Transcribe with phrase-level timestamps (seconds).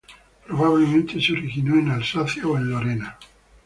[0.47, 3.19] Probablemente, se originó en Alsacia o Lorena.